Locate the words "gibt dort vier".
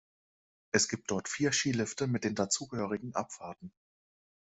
0.87-1.51